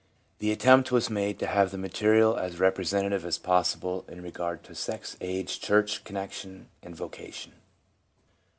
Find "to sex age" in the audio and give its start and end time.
4.63-5.59